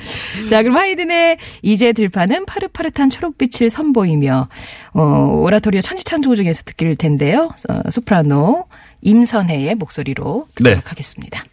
자, 0.50 0.62
그럼 0.62 0.76
하이든의 0.76 1.38
이제 1.62 1.92
들판은 1.92 2.46
파릇파릇한 2.46 3.10
초록빛을 3.10 3.70
선보이며, 3.70 4.48
어, 4.94 5.02
오라토리오 5.42 5.80
천지창조 5.80 6.34
중에서 6.36 6.62
듣길 6.64 6.94
텐데요. 6.96 7.50
어, 7.68 7.90
소프라노 7.90 8.66
임선혜의 9.02 9.74
목소리로 9.76 10.46
듣도록 10.54 10.78
네. 10.78 10.82
하겠습니다. 10.84 11.44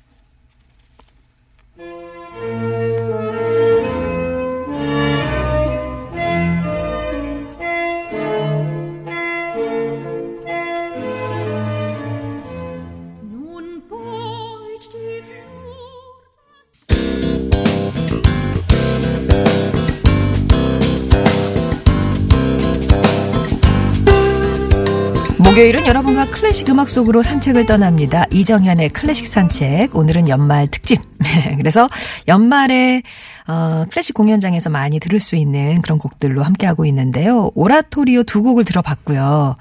목요일은 25.60 25.88
여러분과 25.88 26.32
클래식 26.32 26.70
음악 26.70 26.88
속으로 26.88 27.22
산책을 27.22 27.66
떠납니다. 27.66 28.25
이정현의 28.32 28.89
클래식 28.92 29.28
산책. 29.28 29.94
오늘은 29.94 30.30
연말 30.30 30.72
특집. 30.72 31.01
그래서 31.58 31.89
연말에 32.30 33.01
어, 33.46 33.84
클래식 33.92 34.16
공연장에서 34.16 34.70
많이 34.70 35.01
들을 35.01 35.20
수 35.20 35.36
있는 35.36 35.82
그런 35.82 35.98
곡들로 35.98 36.44
함께하고 36.44 36.86
있는데요. 36.86 37.51
오라토리오 37.56 38.24
두 38.24 38.42
곡을 38.42 38.63
들어봤고요. 38.63 39.58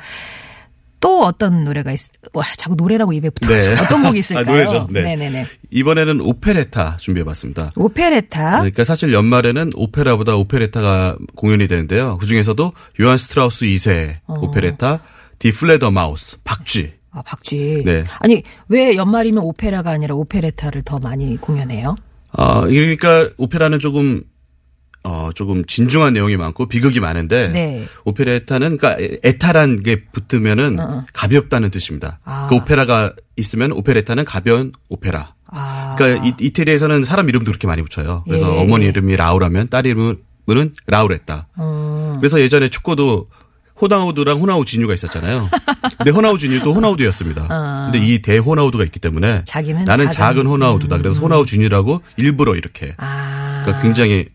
또 1.01 1.25
어떤 1.25 1.65
노래가 1.65 1.91
있, 1.91 1.99
와, 2.33 2.45
자꾸 2.57 2.77
노래라고 2.77 3.13
입에 3.13 3.31
붙어가지고 3.31 3.75
네. 3.75 3.81
어떤 3.81 4.03
곡이 4.05 4.19
아, 4.19 4.21
있을까요? 4.21 4.47
노래죠. 4.47 4.87
네. 4.91 5.03
네네네. 5.03 5.47
이번에는 5.71 6.21
오페레타 6.21 6.99
준비해봤습니다. 7.01 7.73
오페레타. 7.75 8.51
그러니까 8.51 8.85
사실 8.85 9.13
연말에는 9.13 9.73
오페라보다 9.75 10.37
오페레타가 10.37 11.17
공연이 11.35 11.67
되는데요. 11.67 12.19
그 12.19 12.27
중에서도 12.27 12.73
요한 13.01 13.19
스트라우스 13.19 13.65
2세 13.67 14.19
오페레타 14.29 15.01
Die 15.39 15.53
Fledermaus 15.53 16.39
박쥐. 16.45 16.93
아, 17.11 17.23
박쥐. 17.23 17.83
네. 17.85 18.05
아니, 18.21 18.43
왜 18.69 18.97
연말이면 18.97 19.43
오페라가 19.43 19.91
아니라 19.91 20.15
오페레타를 20.15 20.83
더 20.83 20.99
많이 20.99 21.37
공연해요? 21.37 21.97
아 22.33 22.61
그러니까 22.63 23.31
오페라는 23.39 23.79
조금 23.81 24.23
어 25.03 25.31
조금 25.35 25.65
진중한 25.65 26.13
내용이 26.13 26.37
많고 26.37 26.67
비극이 26.67 27.01
많은데 27.01 27.49
네. 27.49 27.87
오페레타는 28.05 28.77
그러니까 28.77 28.97
etta란 29.25 29.81
게 29.81 30.05
붙으면은 30.05 30.79
가볍다는 31.13 31.71
뜻입니다. 31.71 32.19
어, 32.27 32.31
아. 32.31 32.47
그 32.51 32.57
오페라가 32.57 33.15
있으면 33.37 33.73
오페레타는 33.73 34.25
가벼운 34.27 34.73
오페라. 34.91 35.35
아. 35.47 35.95
그러니까 35.97 36.27
이, 36.27 36.35
이태리에서는 36.39 37.05
사람 37.05 37.29
이름도 37.29 37.51
그렇게 37.51 37.67
많이 37.67 37.81
붙여요. 37.83 38.25
그래서 38.27 38.55
예. 38.55 38.61
어머니 38.61 38.87
이름이 38.87 39.17
라우라면 39.17 39.71
딸 39.71 39.87
이름은 39.87 40.17
라우레타. 40.87 41.49
음. 41.59 42.17
그래서 42.21 42.41
예전에 42.41 42.69
축구도 42.69 43.29
호나우두랑 43.81 44.41
호나우 44.41 44.65
지뉴가 44.65 44.95
있었잖아요. 44.95 45.49
근데 45.99 46.11
호나우 46.11 46.39
지뉴도 46.39 46.73
호나우두였습니다. 46.75 47.47
근데 47.93 48.05
이 48.07 48.21
대호나우두가 48.23 48.85
있기 48.85 48.99
때문에 48.99 49.43
나는 49.85 50.07
작은- 50.09 50.13
작은, 50.13 50.47
호나우두다. 50.47 50.99
그래서 50.99 51.21
호나우 51.21 51.47
지뉴라고 51.47 52.03
일부러 52.17 52.55
이렇게. 52.57 52.95
아. 52.99 53.63
그러니까 53.65 53.83
굉장히 53.83 54.27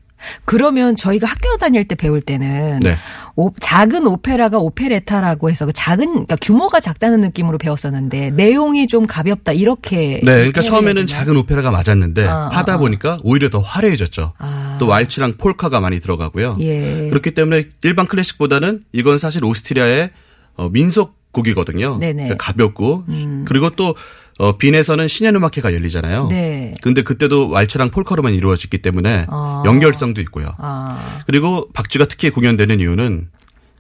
그러면 0.46 0.96
저희가 0.96 1.28
학교 1.28 1.56
다닐 1.58 1.88
때 1.88 1.96
배울 1.96 2.22
때는 2.22 2.80
네. 2.82 2.96
오- 3.36 3.52
작은 3.60 4.06
오페라가 4.08 4.60
오페레타라고 4.60 5.50
해서 5.50 5.66
그 5.66 5.74
작은 5.74 6.06
그러니까 6.08 6.36
규모가 6.42 6.80
작다는 6.80 7.22
느낌으로 7.22 7.58
배웠었는데 7.58 8.32
내용이 8.32 8.88
좀 8.88 9.06
가볍다 9.08 9.52
이렇게 9.54 10.20
네, 10.24 10.36
그러니까 10.36 10.62
처음에는? 10.62 11.08
작은 11.08 11.36
오페라가 11.38 11.72
맞았는데 11.72 12.28
아, 12.28 12.50
하다 12.52 12.74
아, 12.74 12.78
보니까 12.78 13.18
오히려 13.24 13.50
더 13.50 13.60
화려해졌죠. 13.60 14.34
아. 14.38 14.78
또 14.80 14.88
왈츠랑 14.88 15.38
폴카가 15.38 15.80
많이 15.80 16.00
들어가고요. 16.00 16.58
예. 16.60 17.08
그렇기 17.10 17.32
때문에 17.32 17.70
일반 17.84 18.08
클래식보다는 18.08 18.84
이건 18.92 19.20
사실 19.20 19.44
오스트리아의 19.44 20.12
어, 20.56 20.70
민속 20.70 21.16
곡이거든요. 21.32 21.98
네네. 21.98 22.12
음. 22.12 22.16
그러니까 22.28 22.38
가볍고 22.38 23.06
그리고 23.46 23.70
또 23.72 23.96
어, 24.40 24.58
빈에서는 24.58 25.08
신년음악회가 25.08 25.74
열리잖아요. 25.74 26.28
네. 26.28 26.74
근데 26.82 27.04
그때도 27.04 27.50
왈츠랑 27.50 27.92
폴카로만 27.92 28.34
이루어졌기 28.34 28.80
때문에 28.80 29.28
아. 29.30 29.64
연결성도 29.66 30.22
있고요. 30.22 30.56
아. 30.58 31.20
그리고 31.28 31.70
박쥐가 31.74 32.06
특히 32.06 32.30
공연되는 32.30 32.80
이유는 32.80 33.30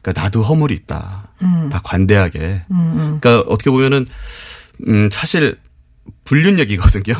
그러니까 0.02 0.22
나도 0.22 0.42
허물이 0.44 0.74
있다. 0.76 1.30
음. 1.42 1.70
다 1.70 1.82
관대하게. 1.84 2.66
그러니까 2.68 3.40
어떻게 3.42 3.70
보면은 3.72 4.06
음 4.88 5.10
사실 5.12 5.58
불륜역이거든요. 6.26 7.16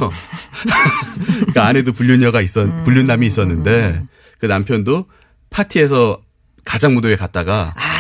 그 1.54 1.62
안에도 1.62 1.94
불륜녀가 1.94 2.42
있었 2.42 2.66
음. 2.66 2.84
불륜남이 2.84 3.26
있었는데 3.26 4.04
그 4.40 4.46
남편도 4.46 5.06
파티에서 5.50 6.22
가장 6.66 6.94
무도에 6.94 7.16
갔다가 7.16 7.74
아. 7.78 7.93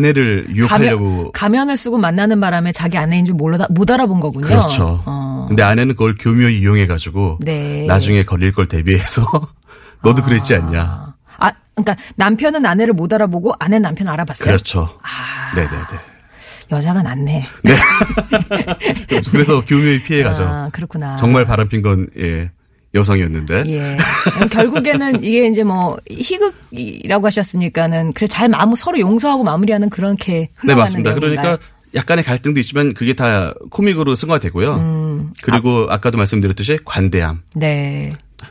내를 0.00 0.46
유혹하려고 0.54 1.30
가면, 1.32 1.70
을 1.70 1.76
쓰고 1.76 1.98
만나는 1.98 2.40
바람에 2.40 2.72
자기 2.72 2.98
아내인 2.98 3.24
줄 3.24 3.34
몰라 3.34 3.66
못 3.70 3.90
알아본 3.90 4.20
거군요. 4.20 4.46
그렇죠. 4.46 5.02
어. 5.06 5.46
근데 5.48 5.62
아내는 5.62 5.94
그걸 5.94 6.14
교묘히 6.18 6.58
이용해 6.58 6.86
가지고 6.86 7.38
네. 7.40 7.86
나중에 7.86 8.24
걸릴 8.24 8.52
걸 8.52 8.66
대비해서 8.68 9.24
너도 10.02 10.22
그랬지 10.22 10.54
않냐. 10.54 10.80
아. 10.82 11.14
아, 11.38 11.52
그러니까 11.74 11.96
남편은 12.16 12.64
아내를 12.66 12.94
못 12.94 13.12
알아보고 13.12 13.52
아내는 13.58 13.82
남편 13.82 14.08
알아봤어요. 14.08 14.46
그렇죠. 14.46 14.98
아. 15.02 15.54
네 15.54 15.62
네 15.62 15.68
네. 15.70 15.98
여자가 16.72 17.00
낫네. 17.02 17.46
그래서 19.30 19.64
교묘히 19.64 20.02
피해가죠. 20.02 20.42
아, 20.42 20.68
그렇구나. 20.72 21.16
정말 21.16 21.44
바람핀 21.44 21.82
건 21.82 22.08
예. 22.18 22.50
여성이었는데. 22.96 23.64
예. 23.68 23.96
결국에는 24.50 25.22
이게 25.22 25.46
이제 25.46 25.62
뭐 25.62 25.96
희극이라고 26.10 27.26
하셨으니까는 27.26 28.12
그래 28.12 28.26
잘 28.26 28.48
마무 28.48 28.76
서로 28.76 28.98
용서하고 28.98 29.44
마무리하는 29.44 29.90
그렇게 29.90 30.48
흘러가는 30.56 30.66
네, 30.66 30.74
맞습니다. 30.74 31.10
내용인가요? 31.14 31.42
그러니까 31.42 31.66
약간의 31.94 32.24
갈등도 32.24 32.60
있지만 32.60 32.92
그게 32.92 33.14
다 33.14 33.54
코믹으로 33.70 34.14
승화되고요. 34.14 34.74
음. 34.74 35.32
그리고 35.42 35.86
아. 35.90 35.98
까도 35.98 36.18
말씀드렸듯이 36.18 36.78
관대함. 36.84 37.42
네. 37.54 38.10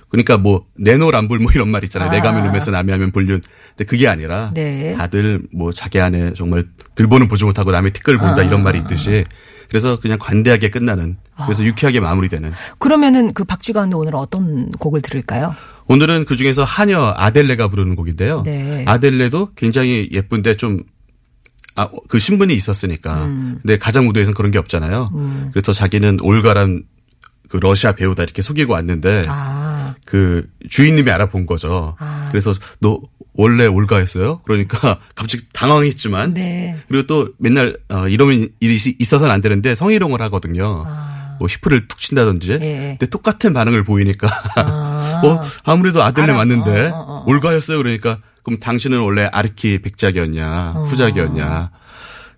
그러니까 0.09 0.37
뭐 0.37 0.65
내노란불 0.77 1.39
뭐 1.39 1.51
이런 1.53 1.69
말 1.69 1.83
있잖아요. 1.83 2.09
아. 2.09 2.11
내가 2.11 2.29
하면 2.29 2.49
음에서 2.49 2.71
남이 2.71 2.91
하면 2.91 3.11
불륜. 3.11 3.41
근데 3.69 3.83
그게 3.85 4.07
아니라 4.07 4.51
네. 4.53 4.95
다들 4.97 5.43
뭐 5.53 5.71
자기 5.71 5.99
안에 5.99 6.33
정말 6.35 6.65
들보는 6.95 7.27
보지 7.27 7.43
못하고 7.45 7.71
남의 7.71 7.91
티끌을 7.93 8.17
본다 8.17 8.41
아. 8.41 8.43
이런 8.43 8.63
말이 8.63 8.79
있듯이 8.79 9.25
그래서 9.69 9.99
그냥 9.99 10.17
관대하게 10.19 10.69
끝나는 10.69 11.17
그래서 11.43 11.63
유쾌하게 11.63 11.99
마무리되는 11.99 12.51
그러면은 12.79 13.33
그 13.33 13.43
박쥐가운데 13.43 13.95
오늘 13.95 14.15
어떤 14.15 14.71
곡을 14.71 15.01
들을까요? 15.01 15.55
오늘은 15.87 16.25
그 16.25 16.35
중에서 16.35 16.63
하녀 16.63 17.13
아델레가 17.15 17.67
부르는 17.67 17.95
곡인데요. 17.95 18.43
네. 18.43 18.85
아델레도 18.87 19.53
굉장히 19.55 20.09
예쁜데 20.11 20.57
좀 20.57 20.83
아, 21.75 21.89
그 22.07 22.19
신분이 22.19 22.55
있었으니까. 22.55 23.25
음. 23.25 23.59
근데 23.61 23.77
가장 23.77 24.05
무도에서는 24.05 24.33
그런 24.33 24.51
게 24.51 24.57
없잖아요. 24.57 25.09
그래서 25.51 25.73
자기는 25.73 26.19
올가란 26.21 26.83
그 27.49 27.57
러시아 27.57 27.91
배우다 27.91 28.23
이렇게 28.23 28.41
속이고 28.41 28.73
왔는데 28.73 29.23
아. 29.27 29.64
그 30.05 30.47
주인님이 30.69 31.09
알아본 31.11 31.45
거죠. 31.45 31.95
아. 31.99 32.27
그래서 32.29 32.53
너 32.79 32.99
원래 33.33 33.65
올가였어요? 33.65 34.41
그러니까 34.45 34.99
갑자기 35.15 35.43
당황했지만 35.53 36.33
네. 36.33 36.75
그리고 36.87 37.07
또 37.07 37.29
맨날 37.37 37.77
어, 37.89 38.07
이러면 38.07 38.49
일이 38.59 38.77
있어서는 38.99 39.33
안 39.33 39.41
되는데 39.41 39.75
성희롱을 39.75 40.21
하거든요. 40.23 40.83
아. 40.85 41.37
뭐 41.39 41.47
히프를 41.49 41.87
툭 41.87 41.99
친다든지. 41.99 42.51
예. 42.61 42.95
근데 42.97 43.07
똑같은 43.07 43.53
반응을 43.53 43.83
보이니까 43.83 44.29
아. 44.55 45.21
어 45.25 45.41
아무래도 45.63 46.01
아들네. 46.03 46.31
맞는데 46.31 46.87
어, 46.87 46.95
어, 46.95 47.13
어. 47.19 47.23
올가였어요. 47.27 47.77
그러니까 47.77 48.19
그럼 48.43 48.59
당신은 48.59 48.99
원래 48.99 49.27
아르키 49.31 49.81
백작이었냐 49.81 50.73
어. 50.75 50.83
후작이었냐 50.85 51.71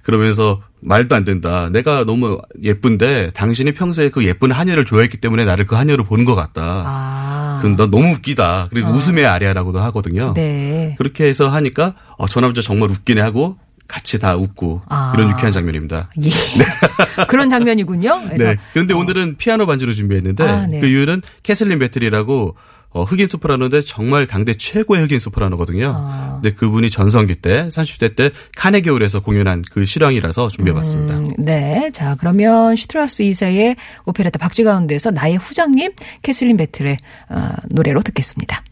그러면서 0.04 0.62
말도 0.80 1.16
안 1.16 1.26
된다. 1.26 1.70
내가 1.70 2.06
너무 2.06 2.40
예쁜데 2.64 3.32
당신이 3.32 3.74
평소에 3.74 4.10
그 4.10 4.24
예쁜 4.26 4.52
하녀를 4.52 4.86
좋아했기 4.86 5.18
때문에 5.18 5.44
나를 5.44 5.66
그 5.66 5.76
하녀로 5.76 6.06
보는 6.06 6.24
것 6.24 6.34
같다. 6.36 6.62
아. 6.64 7.27
그럼 7.60 7.76
너 7.76 7.88
너무 7.88 8.14
웃기다. 8.14 8.68
그리고 8.70 8.90
웃음의 8.90 9.26
아리아라고도 9.26 9.80
하거든요. 9.80 10.34
네. 10.34 10.96
그렇게 10.98 11.26
해서 11.26 11.50
하니까 11.50 11.94
어, 12.18 12.28
저 12.28 12.42
남자 12.42 12.62
정말 12.62 12.90
웃기네 12.90 13.22
하고 13.22 13.58
같이 13.88 14.20
다 14.20 14.36
웃고 14.36 14.82
아. 14.90 15.14
그런 15.16 15.30
유쾌한 15.30 15.52
장면입니다. 15.52 16.10
예. 16.22 16.30
그런 17.28 17.50
장면이군요. 17.50 18.22
네. 18.38 18.58
그런데 18.74 18.94
오늘은 18.94 19.38
피아노 19.38 19.66
반주로 19.66 19.94
준비했는데 19.94 20.44
아, 20.44 20.68
네. 20.68 20.80
그 20.82 20.88
이유는 20.88 21.22
캐슬린 21.44 21.80
베틀이라고 21.80 22.56
어, 22.90 23.04
흑인 23.04 23.28
소프라노인데 23.28 23.82
정말 23.82 24.28
당대 24.28 24.54
최고의 24.54 25.04
흑인 25.04 25.20
소프라노거든요. 25.20 25.94
아. 25.96 26.40
근데 26.42 26.54
그분이 26.54 26.90
전성기 26.90 27.36
때 27.36 27.68
30대 27.68 28.16
때 28.16 28.32
카네기홀에서 28.56 29.22
공연한 29.22 29.64
그 29.70 29.86
실황이라서 29.86 30.50
준비해봤습니다. 30.50 31.16
음, 31.16 31.30
네. 31.38 31.90
자, 31.94 32.16
그러면 32.20 32.76
슈트라우스 32.76 33.24
2세의 33.24 33.76
오페레타 34.06 34.40
박쥐 34.40 34.64
가운데서 34.64 35.12
나의 35.12 35.38
후장님 35.38 35.92
캐슬린 36.22 36.58
베틀의 36.58 36.98
어, 37.30 37.50
노래로 37.70 38.02
듣겠습니다. 38.02 38.64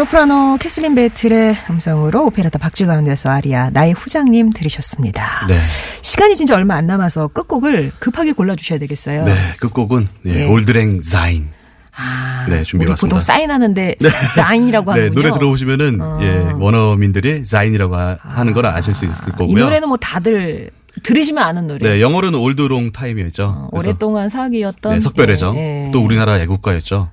소프라노 0.00 0.56
캐슬린 0.58 0.94
베틀의 0.94 1.56
음성으로 1.68 2.24
오페레타 2.24 2.58
박쥐 2.58 2.86
가운데서 2.86 3.28
아리아 3.28 3.68
나의 3.68 3.92
후장님 3.92 4.48
들으셨습니다. 4.48 5.46
네. 5.46 5.58
시간이 6.00 6.36
진짜 6.36 6.56
얼마 6.56 6.76
안 6.76 6.86
남아서 6.86 7.28
끝곡을 7.28 7.92
급하게 7.98 8.32
골라 8.32 8.56
주셔야 8.56 8.78
되겠어요. 8.78 9.26
네. 9.26 9.34
끝곡은 9.60 10.08
예, 10.24 10.30
예. 10.36 10.46
Auld 10.46 10.73
Lang 10.73 11.00
Syne. 11.00 11.50
아, 11.94 12.46
네, 12.48 12.62
준비해봤습니다. 12.62 13.14
보통 13.14 13.20
Syne하는데 13.20 13.96
Syne이라고 14.36 14.94
네, 14.94 15.00
하는군요. 15.00 15.22
노래 15.22 15.34
들어보시면은 15.34 16.00
예, 16.22 16.52
원어민들이 16.58 17.44
Syne이라고 17.44 17.94
하- 17.94 18.16
하는 18.22 18.54
걸 18.54 18.64
아실 18.64 18.94
수 18.94 19.04
있을 19.04 19.28
이 19.28 19.32
거고요. 19.32 19.62
노래는 19.64 19.86
뭐 19.86 19.98
다들 19.98 20.70
들으시면 21.02 21.44
아는 21.44 21.66
노래. 21.66 21.86
네, 21.86 22.00
영어로는 22.00 22.38
old 22.38 22.61
long 22.61 22.92
time이었죠. 22.92 23.44
어, 23.44 23.68
오랫동안 23.72 24.30
사귀었던 24.30 24.94
네, 24.94 25.00
석별의정. 25.00 25.56
예, 25.58 25.88
예. 25.88 25.90
또 25.92 26.02
우리나라 26.02 26.38
애국가였죠. 26.38 27.10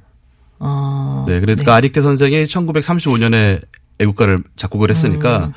어, 0.59 1.25
네, 1.27 1.39
그러니까 1.39 1.75
아릭테 1.75 2.01
선생이 2.01 2.43
1935년에 2.45 3.61
애국가를 3.99 4.39
작곡을 4.55 4.89
했으니까 4.89 5.47
음. 5.47 5.53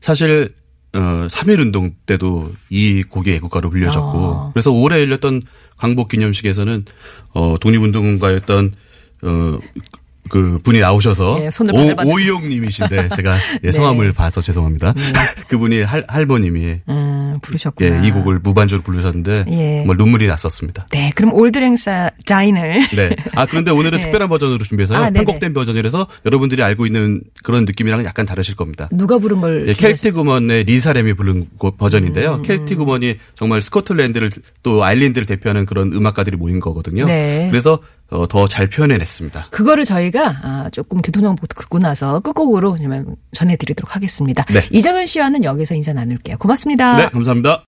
사실 0.00 0.54
어3.1 0.92 1.60
운동 1.60 1.92
때도 2.06 2.52
이 2.70 3.02
곡이 3.02 3.32
애국가로 3.34 3.70
불려졌고 3.70 4.18
어. 4.18 4.50
그래서 4.54 4.70
올해 4.72 5.00
열렸던 5.00 5.42
광복 5.76 6.08
기념식에서는 6.08 6.84
어 7.34 7.56
독립운동가였던 7.60 8.72
어 9.22 9.58
그 10.28 10.58
분이 10.62 10.80
나오셔서 10.80 11.38
바들바들. 11.76 12.10
오, 12.10 12.14
오이영 12.14 12.48
님이신데 12.48 13.08
제가 13.16 13.38
예, 13.64 13.72
성함을 13.72 14.12
봐서 14.14 14.40
죄송합니다. 14.40 14.94
그분이 15.48 15.82
할, 15.82 16.04
할머님이 16.06 16.80
음, 16.88 17.27
부르셨구나. 17.40 18.04
예, 18.04 18.06
이 18.06 18.10
곡을 18.10 18.40
무반주로 18.40 18.82
부르셨는데 18.82 19.44
예. 19.50 19.84
눈물이 19.86 20.26
났었습니다. 20.26 20.86
네, 20.90 21.10
그럼 21.14 21.32
올드랭사 21.32 22.10
자인을 22.24 22.88
네. 22.94 23.10
아, 23.34 23.46
그런데 23.46 23.70
오늘은 23.70 23.98
네. 23.98 24.04
특별한 24.04 24.28
버전으로 24.28 24.64
준비해서요. 24.64 24.98
아. 24.98 25.10
편곡된 25.10 25.54
버전이라서 25.54 26.06
여러분들이 26.26 26.62
알고 26.62 26.86
있는 26.86 27.22
그런 27.42 27.64
느낌이랑은 27.64 28.04
약간 28.04 28.26
다르실 28.26 28.56
겁니다. 28.56 28.88
누가 28.92 29.18
부른 29.18 29.40
걸 29.40 29.68
예? 29.68 29.72
켈틱 29.72 30.16
우먼의 30.18 30.64
리사렘이 30.64 31.14
부른 31.14 31.48
곡 31.58 31.78
버전인데요. 31.78 32.36
음. 32.36 32.42
켈틱 32.42 32.80
우먼이 32.80 33.16
정말 33.34 33.62
스코틀랜드를 33.62 34.30
또 34.62 34.84
아일랜드를 34.84 35.26
대표하는 35.26 35.66
그런 35.66 35.92
음악가들이 35.92 36.36
모인 36.36 36.60
거거든요. 36.60 37.04
네. 37.06 37.48
그래서 37.50 37.78
어, 38.10 38.26
더 38.26 38.48
잘 38.48 38.66
표현해냈습니다. 38.68 39.48
그거를 39.50 39.84
저희가 39.84 40.38
아, 40.42 40.68
조금 40.72 41.02
교통정보 41.02 41.46
듣고 41.46 41.78
나서 41.78 42.20
끝곡으로 42.20 42.78
좀 42.78 43.14
전해드리도록 43.32 43.94
하겠습니다. 43.94 44.42
네. 44.44 44.60
이정현 44.72 45.04
씨와는 45.04 45.44
여기서 45.44 45.74
인사 45.74 45.92
나눌게요. 45.92 46.36
고맙습니다. 46.38 46.96
네, 46.96 47.08
감사합니다. 47.28 47.64